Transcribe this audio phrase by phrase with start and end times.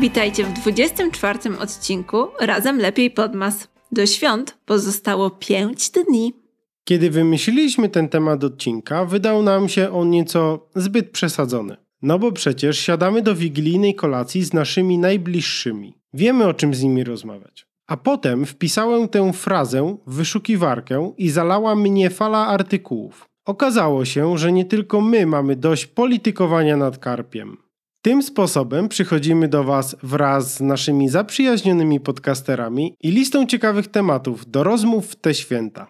[0.00, 3.68] Witajcie w 24 odcinku Razem Lepiej Podmas.
[3.92, 6.32] Do świąt pozostało 5 dni.
[6.84, 11.76] Kiedy wymyśliliśmy ten temat odcinka, wydał nam się on nieco zbyt przesadzony.
[12.02, 15.94] No bo przecież siadamy do wigilijnej kolacji z naszymi najbliższymi.
[16.14, 17.66] Wiemy o czym z nimi rozmawiać.
[17.86, 23.28] A potem wpisałem tę frazę w wyszukiwarkę i zalała mnie fala artykułów.
[23.44, 27.67] Okazało się, że nie tylko my mamy dość politykowania nad karpiem.
[28.02, 34.64] Tym sposobem przychodzimy do Was wraz z naszymi zaprzyjaźnionymi podcasterami i listą ciekawych tematów do
[34.64, 35.86] rozmów w te święta.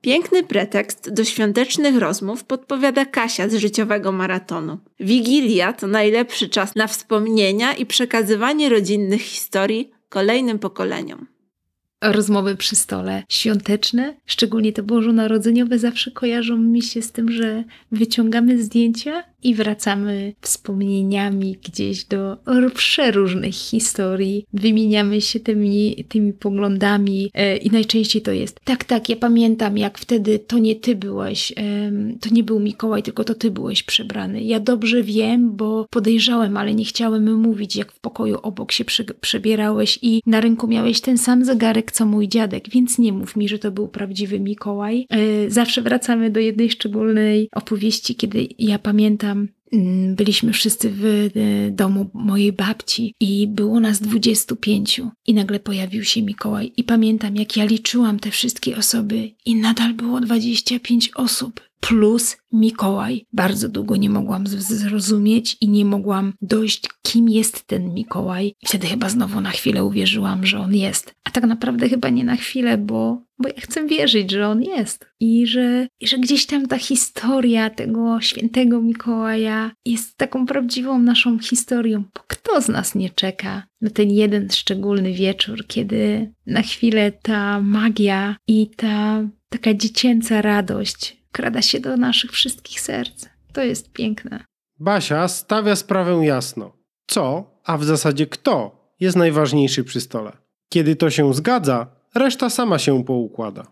[0.00, 4.78] Piękny pretekst do świątecznych rozmów podpowiada Kasia z życiowego maratonu.
[5.00, 11.34] Wigilia to najlepszy czas na wspomnienia i przekazywanie rodzinnych historii kolejnym pokoleniom
[12.12, 18.62] rozmowy przy stole świąteczne, szczególnie te bożonarodzeniowe, zawsze kojarzą mi się z tym, że wyciągamy
[18.62, 22.36] zdjęcia i wracamy wspomnieniami gdzieś do
[22.74, 29.16] przeróżnych historii, wymieniamy się tymi, tymi poglądami e, i najczęściej to jest tak, tak, ja
[29.16, 31.52] pamiętam jak wtedy to nie ty byłeś,
[32.20, 34.42] to nie był Mikołaj, tylko to ty byłeś przebrany.
[34.42, 38.84] Ja dobrze wiem, bo podejrzałem, ale nie chciałem mówić, jak w pokoju obok się
[39.20, 43.48] przebierałeś i na rynku miałeś ten sam zegarek, co mój dziadek, więc nie mów mi,
[43.48, 45.06] że to był prawdziwy Mikołaj.
[45.10, 49.33] E, zawsze wracamy do jednej szczególnej opowieści, kiedy ja pamiętam,
[50.16, 51.30] byliśmy wszyscy w e,
[51.70, 57.36] domu mojej babci i było nas dwudziestu pięciu i nagle pojawił się Mikołaj i pamiętam
[57.36, 63.26] jak ja liczyłam te wszystkie osoby i nadal było dwadzieścia pięć osób plus Mikołaj.
[63.32, 68.54] Bardzo długo nie mogłam zrozumieć i nie mogłam dojść, kim jest ten Mikołaj.
[68.64, 71.14] Wtedy chyba znowu na chwilę uwierzyłam, że on jest.
[71.34, 75.06] Tak naprawdę chyba nie na chwilę, bo, bo ja chcę wierzyć, że on jest.
[75.20, 81.38] I że, I że gdzieś tam ta historia tego świętego Mikołaja jest taką prawdziwą naszą
[81.38, 82.04] historią.
[82.14, 87.60] Bo kto z nas nie czeka na ten jeden szczególny wieczór, kiedy na chwilę ta
[87.60, 93.26] magia i ta taka dziecięca radość krada się do naszych wszystkich serc.
[93.52, 94.44] To jest piękne.
[94.80, 96.76] Basia stawia sprawę jasno.
[97.06, 100.43] Co, a w zasadzie kto, jest najważniejszy przy stole.
[100.74, 103.66] Kiedy to się zgadza, reszta sama się poukłada.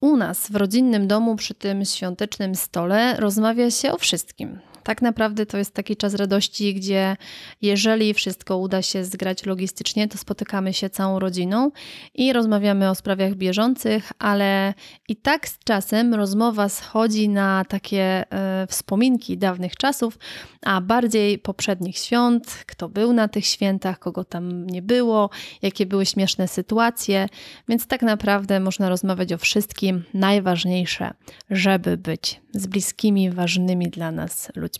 [0.00, 5.46] U nas w rodzinnym domu przy tym świątecznym stole rozmawia się o wszystkim tak naprawdę
[5.46, 7.16] to jest taki czas radości, gdzie
[7.62, 11.70] jeżeli wszystko uda się zgrać logistycznie, to spotykamy się całą rodziną
[12.14, 14.74] i rozmawiamy o sprawach bieżących, ale
[15.08, 20.18] i tak z czasem rozmowa schodzi na takie e, wspominki dawnych czasów,
[20.62, 25.30] a bardziej poprzednich świąt, kto był na tych świętach, kogo tam nie było,
[25.62, 27.28] jakie były śmieszne sytuacje,
[27.68, 30.04] więc tak naprawdę można rozmawiać o wszystkim.
[30.14, 31.14] Najważniejsze,
[31.50, 34.73] żeby być z bliskimi, ważnymi dla nas ludźmi.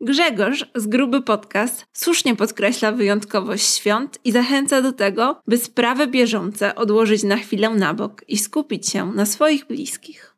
[0.00, 6.74] Grzegorz z Gruby Podcast słusznie podkreśla wyjątkowość świąt i zachęca do tego, by sprawy bieżące
[6.74, 10.36] odłożyć na chwilę na bok i skupić się na swoich bliskich.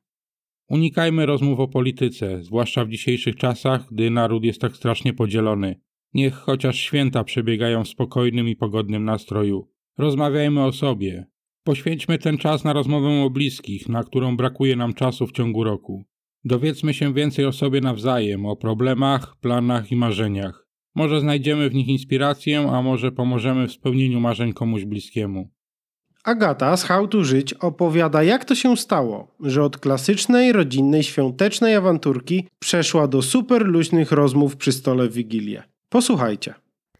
[0.68, 5.80] Unikajmy rozmów o polityce, zwłaszcza w dzisiejszych czasach, gdy naród jest tak strasznie podzielony.
[6.14, 9.68] Niech chociaż święta przebiegają w spokojnym i pogodnym nastroju.
[9.98, 11.26] Rozmawiajmy o sobie.
[11.64, 16.04] Poświęćmy ten czas na rozmowę o bliskich, na którą brakuje nam czasu w ciągu roku.
[16.44, 20.66] Dowiedzmy się więcej o sobie nawzajem, o problemach, planach i marzeniach.
[20.94, 25.50] Może znajdziemy w nich inspirację, a może pomożemy w spełnieniu marzeń komuś bliskiemu.
[26.24, 31.74] Agata z How to Żyć opowiada, jak to się stało, że od klasycznej, rodzinnej, świątecznej
[31.74, 35.62] awanturki przeszła do super luźnych rozmów przy stole w Wigilię.
[35.88, 36.54] Posłuchajcie.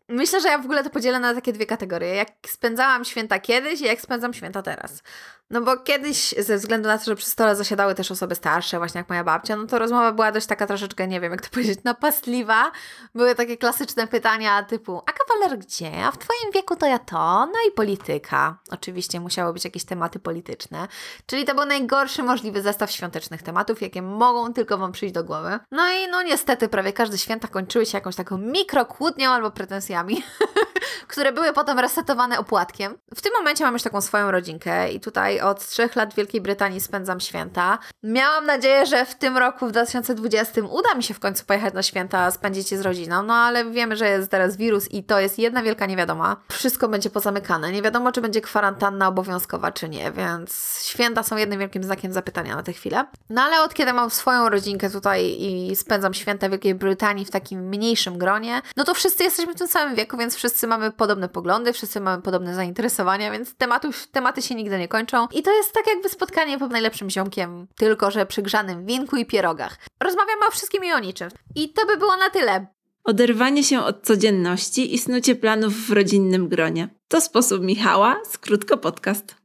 [0.09, 2.09] Myślę, że ja w ogóle to podzielę na takie dwie kategorie.
[2.09, 5.03] Jak spędzałam święta kiedyś i jak spędzam święta teraz.
[5.50, 8.98] No bo kiedyś, ze względu na to, że przy stole zasiadały też osoby starsze, właśnie
[8.98, 11.78] jak moja babcia, no to rozmowa była dość taka troszeczkę, nie wiem jak to powiedzieć,
[11.84, 12.72] napastliwa.
[13.14, 16.04] Były takie klasyczne pytania typu, a kawaler gdzie?
[16.04, 17.47] A w twoim wieku to ja to?
[17.47, 18.59] No i polityka.
[18.70, 20.88] Oczywiście musiały być jakieś tematy polityczne.
[21.26, 25.59] Czyli to był najgorszy możliwy zestaw świątecznych tematów, jakie mogą tylko wam przyjść do głowy.
[25.71, 30.22] No i no niestety prawie każde święta kończyły się jakąś taką mikrokłótnią albo pretensjami,
[31.09, 32.99] które były potem resetowane opłatkiem.
[33.15, 36.41] W tym momencie mam już taką swoją rodzinkę i tutaj od trzech lat w Wielkiej
[36.41, 37.78] Brytanii spędzam święta.
[38.03, 41.83] Miałam nadzieję, że w tym roku, w 2020, uda mi się w końcu pojechać na
[41.83, 45.39] święta, spędzić je z rodziną, no ale wiemy, że jest teraz wirus i to jest
[45.39, 46.37] jedna wielka niewiadoma.
[46.49, 47.72] Wszystko będzie pozamykane.
[47.72, 52.57] Nie wiadomo, czy będzie kwarantanna obowiązkowa, czy nie, więc święta są jednym wielkim znakiem zapytania
[52.57, 53.05] na tę chwilę.
[53.31, 57.31] No ale od kiedy mam swoją rodzinkę tutaj i spędzam święta w Wielkiej Brytanii w
[57.31, 61.28] takim mniejszym gronie, no to wszyscy jesteśmy w tym samym wieku, więc wszyscy mamy podobne
[61.28, 65.27] poglądy, wszyscy mamy podobne zainteresowania, więc tematów, tematy się nigdy nie kończą.
[65.33, 69.27] I to jest tak jakby spotkanie pod najlepszym ziomkiem, tylko że przy grzanym winku i
[69.27, 69.78] pierogach.
[70.00, 71.28] Rozmawiamy o wszystkim i o niczym.
[71.54, 72.66] I to by było na tyle.
[73.04, 76.89] oderwanie się od codzienności i snucie planów w rodzinnym gronie.
[77.09, 79.37] To sposób Michała, skrótko podcast.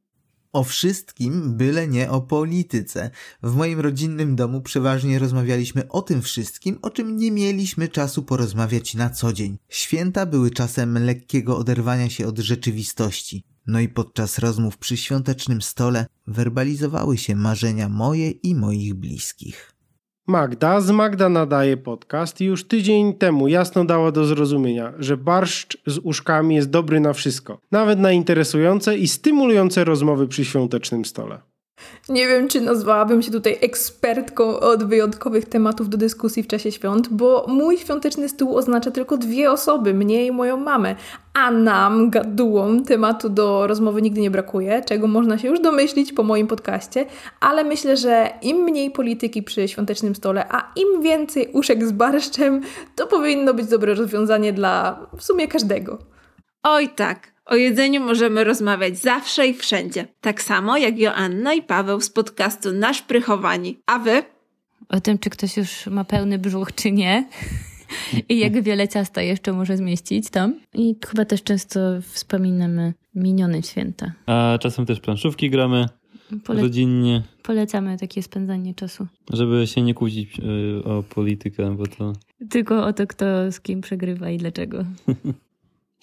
[0.53, 3.11] O wszystkim, byle nie o polityce.
[3.43, 8.93] W moim rodzinnym domu przeważnie rozmawialiśmy o tym wszystkim, o czym nie mieliśmy czasu porozmawiać
[8.93, 9.57] na co dzień.
[9.69, 13.43] Święta były czasem lekkiego oderwania się od rzeczywistości.
[13.67, 19.72] No i podczas rozmów przy świątecznym stole werbalizowały się marzenia moje i moich bliskich.
[20.27, 25.77] Magda z Magda nadaje podcast i już tydzień temu jasno dała do zrozumienia, że barszcz
[25.87, 31.52] z uszkami jest dobry na wszystko, nawet na interesujące i stymulujące rozmowy przy świątecznym stole.
[32.09, 37.07] Nie wiem, czy nazwałabym się tutaj ekspertką od wyjątkowych tematów do dyskusji w czasie świąt,
[37.09, 40.95] bo mój świąteczny stół oznacza tylko dwie osoby, mnie i moją mamę,
[41.33, 46.23] a nam, gadułom, tematu do rozmowy nigdy nie brakuje, czego można się już domyślić po
[46.23, 47.05] moim podcaście,
[47.39, 52.61] ale myślę, że im mniej polityki przy świątecznym stole, a im więcej uszek z barszczem,
[52.95, 55.97] to powinno być dobre rozwiązanie dla w sumie każdego.
[56.63, 60.07] Oj tak, o jedzeniu możemy rozmawiać zawsze i wszędzie.
[60.21, 63.79] Tak samo jak Joanna i Paweł z podcastu Nasz Prychowani.
[63.85, 64.23] A wy?
[64.89, 67.27] O tym, czy ktoś już ma pełny brzuch, czy nie.
[68.29, 70.59] I jak wiele ciasta jeszcze może zmieścić tam.
[70.73, 74.11] I chyba też często wspominamy minione święta.
[74.25, 75.85] A czasem też planszówki gramy
[76.43, 77.21] Pole rodzinnie.
[77.43, 79.07] Polecamy takie spędzanie czasu.
[79.33, 82.13] Żeby się nie kłócić y, o politykę, bo to...
[82.49, 84.85] Tylko o to, kto z kim przegrywa i dlaczego.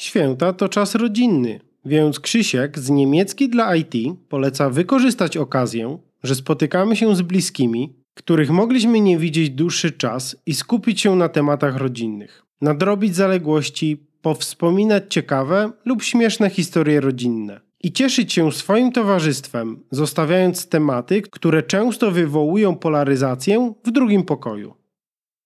[0.00, 3.94] Święta to czas rodzinny, więc Krzysiek z niemiecki dla IT
[4.28, 10.54] poleca wykorzystać okazję, że spotykamy się z bliskimi, których mogliśmy nie widzieć dłuższy czas i
[10.54, 18.32] skupić się na tematach rodzinnych, nadrobić zaległości, powspominać ciekawe lub śmieszne historie rodzinne i cieszyć
[18.32, 24.79] się swoim towarzystwem, zostawiając tematy, które często wywołują polaryzację w drugim pokoju.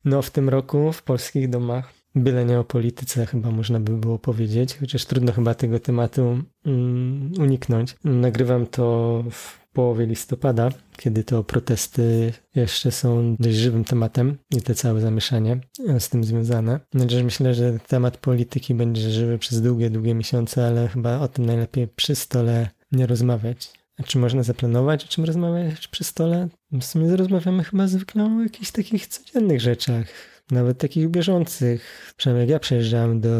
[0.05, 4.19] No, w tym roku w polskich domach byle nie o polityce, chyba można by było
[4.19, 7.97] powiedzieć, chociaż trudno chyba tego tematu mm, uniknąć.
[8.05, 14.75] Nagrywam to w połowie listopada, kiedy to protesty jeszcze są dość żywym tematem i te
[14.75, 15.61] całe zamieszanie
[15.99, 16.81] z tym związane.
[16.95, 21.47] Znaczy, myślę, że temat polityki będzie żywy przez długie, długie miesiące, ale chyba o tym
[21.47, 23.84] najlepiej przy stole nie rozmawiać.
[24.07, 26.49] Czy można zaplanować, o czym rozmawiać przy stole?
[26.73, 30.07] W sumie rozmawiamy chyba zwykle o jakichś takich codziennych rzeczach
[30.51, 32.13] nawet takich bieżących.
[32.17, 33.31] Przynajmniej jak ja przejeżdżałem do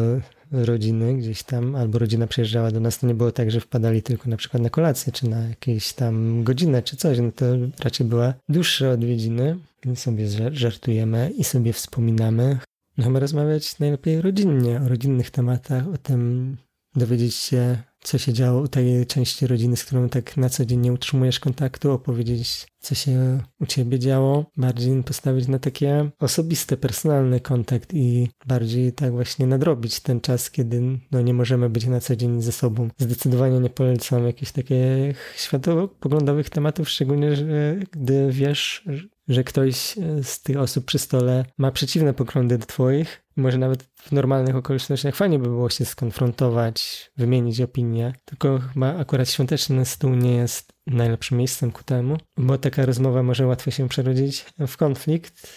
[0.51, 4.29] rodziny gdzieś tam, albo rodzina przyjeżdżała do nas, to nie było tak, że wpadali tylko
[4.29, 7.45] na przykład na kolację, czy na jakieś tam godzinę, czy coś, no to
[7.83, 9.57] raczej była dłuższe odwiedziny
[9.93, 12.57] i sobie żartujemy i sobie wspominamy.
[12.97, 16.57] No chyba rozmawiać najlepiej rodzinnie, o rodzinnych tematach, o tym
[16.95, 20.79] dowiedzieć się, co się działo u tej części rodziny, z którą tak na co dzień
[20.79, 27.39] nie utrzymujesz kontaktu, opowiedzieć, co się u ciebie działo, bardziej postawić na takie osobiste, personalny
[27.39, 30.81] kontakt i bardziej tak właśnie nadrobić ten czas, kiedy
[31.11, 32.89] no, nie możemy być na co dzień ze sobą.
[32.97, 38.85] Zdecydowanie nie polecam jakichś takich światopoglądowych tematów, szczególnie, że gdy wiesz,
[39.27, 39.75] że ktoś
[40.23, 45.15] z tych osób przy stole ma przeciwne poglądy do twoich, może nawet w normalnych okolicznościach
[45.15, 51.37] fajnie by było się skonfrontować, wymienić opinie, tylko chyba akurat świąteczny stół nie jest najlepszym
[51.37, 55.47] miejscem ku temu, bo taka rozmowa może łatwo się przerodzić w konflikt,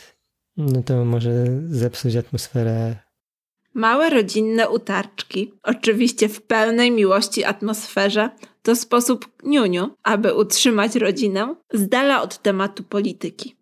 [0.57, 2.97] no to może zepsuć atmosferę.
[3.75, 8.31] Małe rodzinne utarczki, oczywiście w pełnej miłości atmosferze,
[8.63, 13.58] to sposób niuniu, aby utrzymać rodzinę z dala od tematu polityki.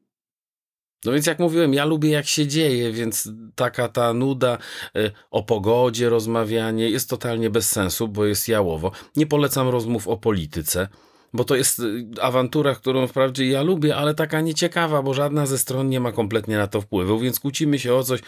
[1.04, 4.58] No więc jak mówiłem, ja lubię jak się dzieje, więc taka ta nuda
[4.96, 8.92] y, o pogodzie, rozmawianie jest totalnie bez sensu, bo jest jałowo.
[9.16, 10.88] Nie polecam rozmów o polityce,
[11.32, 15.58] bo to jest y, awantura, którą wprawdzie ja lubię, ale taka nieciekawa, bo żadna ze
[15.58, 18.20] stron nie ma kompletnie na to wpływu, więc kłócimy się o coś,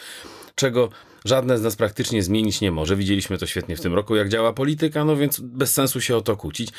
[0.55, 0.89] czego
[1.25, 2.97] żadne z nas praktycznie zmienić nie może.
[2.97, 6.21] Widzieliśmy to świetnie w tym roku, jak działa polityka, no więc bez sensu się o
[6.21, 6.71] to kłócić.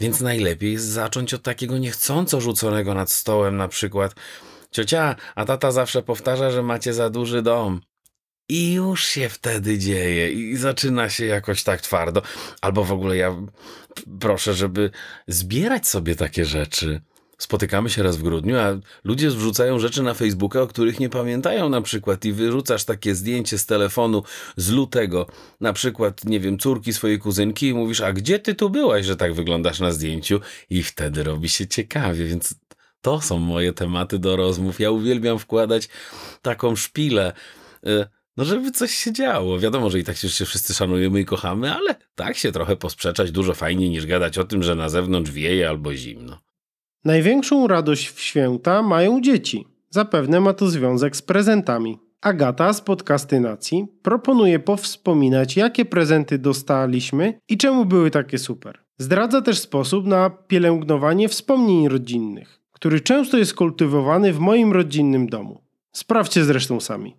[0.00, 4.14] Więc najlepiej jest zacząć od takiego niechcąco rzuconego nad stołem, na przykład
[4.76, 7.80] Ciocia, a tata zawsze powtarza, że macie za duży dom.
[8.48, 12.22] I już się wtedy dzieje i zaczyna się jakoś tak twardo.
[12.60, 13.36] Albo w ogóle ja
[14.20, 14.90] proszę, żeby
[15.28, 17.00] zbierać sobie takie rzeczy.
[17.38, 21.68] Spotykamy się raz w grudniu, a ludzie wrzucają rzeczy na Facebooka, o których nie pamiętają
[21.68, 24.22] na przykład i wyrzucasz takie zdjęcie z telefonu
[24.56, 25.26] z lutego,
[25.60, 29.16] na przykład, nie wiem, córki swojej kuzynki i mówisz, a gdzie ty tu byłaś, że
[29.16, 30.40] tak wyglądasz na zdjęciu?
[30.70, 32.54] I wtedy robi się ciekawie, więc
[33.00, 34.80] to są moje tematy do rozmów.
[34.80, 35.88] Ja uwielbiam wkładać
[36.42, 37.32] taką szpilę,
[37.86, 39.58] y, no żeby coś się działo.
[39.58, 43.54] Wiadomo, że i tak się wszyscy szanujemy i kochamy, ale tak się trochę posprzeczać dużo
[43.54, 46.38] fajniej niż gadać o tym, że na zewnątrz wieje albo zimno.
[47.04, 49.66] Największą radość w święta mają dzieci.
[49.90, 51.98] Zapewne ma to związek z prezentami.
[52.20, 58.78] Agata z Podcastynacji proponuje powspominać, jakie prezenty dostaliśmy i czemu były takie super.
[58.98, 65.60] Zdradza też sposób na pielęgnowanie wspomnień rodzinnych, który często jest kultywowany w moim rodzinnym domu.
[65.92, 67.16] Sprawdźcie zresztą sami.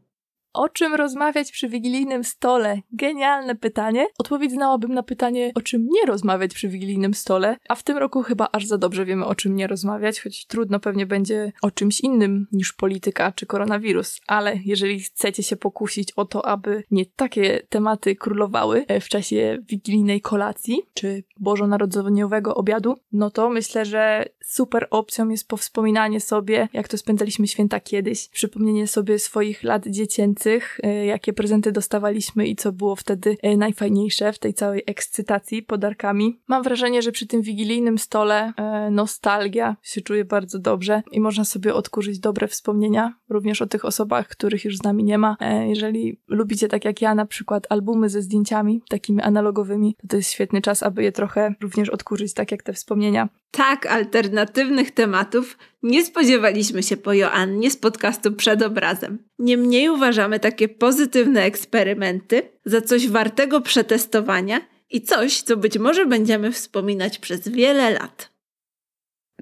[0.58, 2.82] O czym rozmawiać przy wigilijnym stole?
[2.92, 4.08] Genialne pytanie.
[4.18, 8.24] Odpowiedź znałabym na pytanie, o czym nie rozmawiać przy wigilijnym stole, a w tym roku
[8.24, 12.02] chyba aż za dobrze wiemy, o czym nie rozmawiać, choć trudno pewnie będzie o czymś
[12.02, 14.20] innym niż polityka czy koronawirus.
[14.28, 19.58] Ale jeżeli chcecie się pokusić o to, aby nie takie tematy królowały e, w czasie
[19.68, 26.88] wigilijnej kolacji czy bożonarodzeniowego obiadu, no to myślę, że super opcją jest powspominanie sobie, jak
[26.88, 30.47] to spędzaliśmy święta kiedyś, przypomnienie sobie swoich lat dziecięcych,
[30.84, 36.40] E, jakie prezenty dostawaliśmy i co było wtedy e, najfajniejsze w tej całej ekscytacji podarkami.
[36.48, 41.46] Mam wrażenie, że przy tym wigilijnym stole e, nostalgia się czuje bardzo dobrze i można
[41.46, 45.38] sobie odkurzyć dobre wspomnienia, również o tych osobach, których już z nami nie ma.
[45.68, 50.32] Jeżeli lubicie, tak jak ja, na przykład albumy ze zdjęciami takimi analogowymi, to to jest
[50.32, 53.30] świetny czas, aby je trochę również odkurzyć, tak jak te wspomnienia.
[53.52, 59.27] Tak, alternatywnych tematów nie spodziewaliśmy się po Joannie z podcastu Przed obrazem.
[59.40, 66.52] Niemniej uważamy takie pozytywne eksperymenty za coś wartego przetestowania i coś, co być może będziemy
[66.52, 68.32] wspominać przez wiele lat.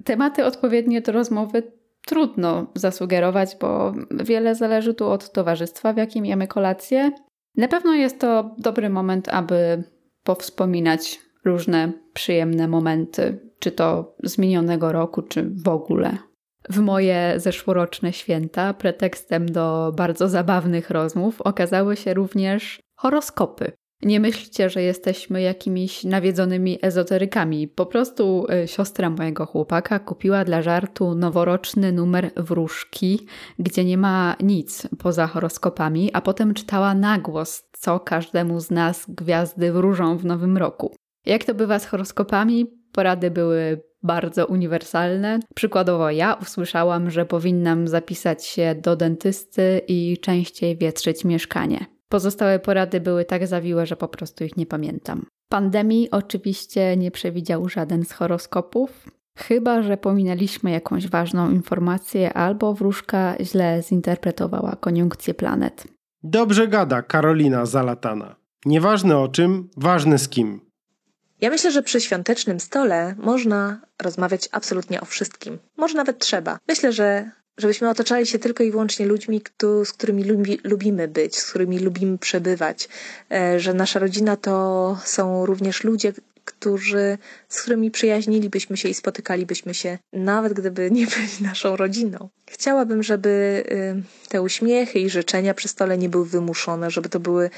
[0.04, 1.62] Tematy odpowiednie do rozmowy
[2.06, 7.10] trudno zasugerować, bo wiele zależy tu od towarzystwa, w jakim jemy kolację.
[7.56, 9.84] Na pewno jest to dobry moment, aby
[10.22, 16.18] powspominać różne przyjemne momenty, czy to z minionego roku, czy w ogóle.
[16.70, 23.72] W moje zeszłoroczne święta pretekstem do bardzo zabawnych rozmów okazały się również horoskopy.
[24.02, 27.68] Nie myślcie, że jesteśmy jakimiś nawiedzonymi ezoterykami.
[27.68, 33.26] Po prostu y, siostra mojego chłopaka kupiła dla żartu noworoczny numer wróżki,
[33.58, 39.04] gdzie nie ma nic poza horoskopami, a potem czytała na głos, co każdemu z nas
[39.08, 40.94] gwiazdy wróżą w nowym roku.
[41.26, 42.66] Jak to bywa z horoskopami?
[42.92, 45.40] Porady były bardzo uniwersalne.
[45.54, 51.86] Przykładowo ja usłyszałam, że powinnam zapisać się do dentysty i częściej wietrzyć mieszkanie.
[52.08, 55.26] Pozostałe porady były tak zawiłe, że po prostu ich nie pamiętam.
[55.48, 63.34] Pandemii oczywiście nie przewidział żaden z horoskopów, chyba że pominęliśmy jakąś ważną informację albo wróżka
[63.40, 65.86] źle zinterpretowała koniunkcję planet.
[66.22, 68.36] Dobrze gada Karolina Zalatana.
[68.66, 70.65] Nieważne o czym, ważne z kim.
[71.40, 75.58] Ja myślę, że przy świątecznym stole można rozmawiać absolutnie o wszystkim.
[75.76, 76.58] Może nawet trzeba.
[76.68, 79.42] Myślę, że żebyśmy otaczali się tylko i wyłącznie ludźmi,
[79.84, 82.88] z którymi lubi, lubimy być, z którymi lubimy przebywać,
[83.32, 86.12] e, że nasza rodzina to są również ludzie,
[86.44, 92.28] którzy, z którymi przyjaźnilibyśmy się i spotykalibyśmy się, nawet gdyby nie byli naszą rodziną.
[92.46, 97.50] Chciałabym, żeby y, te uśmiechy i życzenia przy stole nie były wymuszone, żeby to były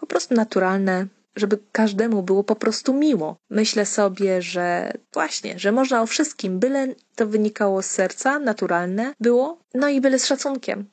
[0.00, 1.06] po prostu naturalne
[1.36, 3.36] żeby każdemu było po prostu miło.
[3.50, 9.62] Myślę sobie, że właśnie, że można o wszystkim, byle to wynikało z serca, naturalne było,
[9.74, 10.84] no i byle z szacunkiem.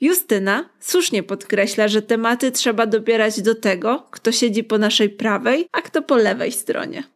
[0.00, 5.82] Justyna słusznie podkreśla, że tematy trzeba dobierać do tego, kto siedzi po naszej prawej, a
[5.82, 7.11] kto po lewej stronie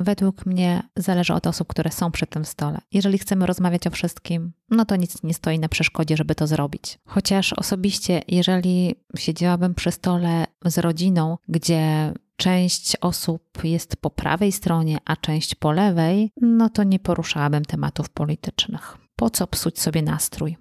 [0.00, 2.78] według mnie zależy od osób, które są przy tym stole.
[2.92, 6.98] Jeżeli chcemy rozmawiać o wszystkim, no to nic nie stoi na przeszkodzie, żeby to zrobić.
[7.06, 14.98] Chociaż osobiście, jeżeli siedziałabym przy stole z rodziną, gdzie część osób jest po prawej stronie,
[15.04, 18.96] a część po lewej, no to nie poruszałabym tematów politycznych.
[19.16, 20.56] Po co psuć sobie nastrój?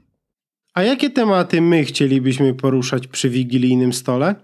[0.74, 4.36] A jakie tematy my chcielibyśmy poruszać przy wigilijnym stole?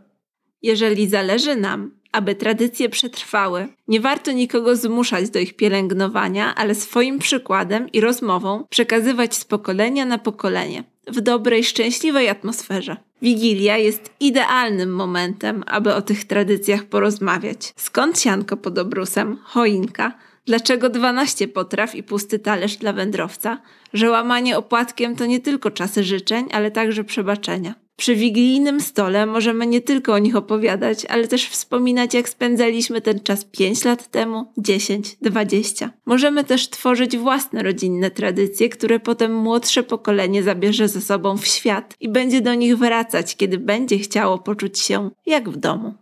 [0.61, 3.67] Jeżeli zależy nam, aby tradycje przetrwały.
[3.87, 10.05] Nie warto nikogo zmuszać do ich pielęgnowania, ale swoim przykładem i rozmową przekazywać z pokolenia
[10.05, 12.97] na pokolenie w dobrej, szczęśliwej atmosferze.
[13.21, 17.73] Wigilia jest idealnym momentem, aby o tych tradycjach porozmawiać.
[17.75, 20.11] Skąd sianko pod obrusem, choinka,
[20.45, 23.61] Dlaczego 12 potraw i pusty talerz dla wędrowca?
[23.93, 27.75] Że łamanie opłatkiem to nie tylko czasy życzeń, ale także przebaczenia.
[27.97, 33.19] Przy wigilijnym stole możemy nie tylko o nich opowiadać, ale też wspominać, jak spędzaliśmy ten
[33.19, 35.91] czas 5 lat temu, 10, 20.
[36.05, 41.95] Możemy też tworzyć własne rodzinne tradycje, które potem młodsze pokolenie zabierze ze sobą w świat
[41.99, 45.93] i będzie do nich wracać, kiedy będzie chciało poczuć się jak w domu.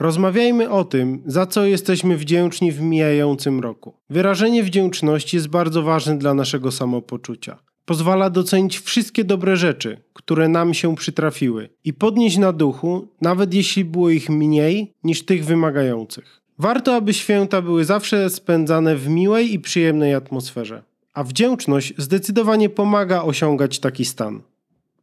[0.00, 3.94] Rozmawiajmy o tym, za co jesteśmy wdzięczni w mijającym roku.
[4.10, 7.58] Wyrażenie wdzięczności jest bardzo ważne dla naszego samopoczucia.
[7.84, 13.84] Pozwala docenić wszystkie dobre rzeczy, które nam się przytrafiły i podnieść na duchu, nawet jeśli
[13.84, 16.40] było ich mniej niż tych wymagających.
[16.58, 20.82] Warto, aby święta były zawsze spędzane w miłej i przyjemnej atmosferze,
[21.14, 24.42] a wdzięczność zdecydowanie pomaga osiągać taki stan.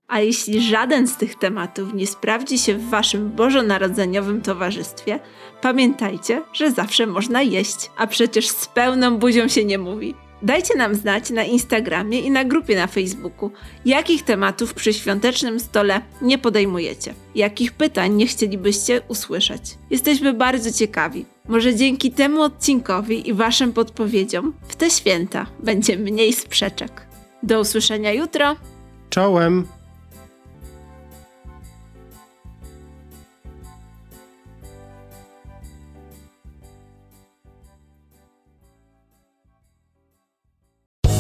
[0.07, 5.19] A jeśli żaden z tych tematów nie sprawdzi się w waszym bożonarodzeniowym towarzystwie,
[5.62, 10.26] pamiętajcie, że zawsze można jeść, a przecież z pełną buzią się nie mówi.
[10.41, 13.51] Dajcie nam znać na Instagramie i na grupie na Facebooku,
[13.86, 19.62] jakich tematów przy świątecznym stole nie podejmujecie, jakich pytań nie chcielibyście usłyszeć.
[19.89, 21.25] Jesteśmy bardzo ciekawi.
[21.48, 27.08] Może dzięki temu odcinkowi i Waszym podpowiedziom w te święta będzie mniej sprzeczek.
[27.44, 28.56] Do usłyszenia jutro!
[29.10, 29.76] Czołem!